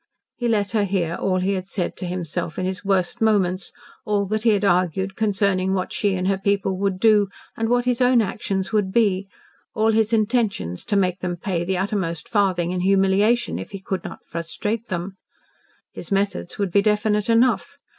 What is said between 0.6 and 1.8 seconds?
her hear all he had